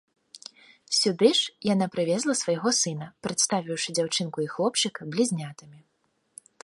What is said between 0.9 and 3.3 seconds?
Сюды ж яна прывезла свайго сына,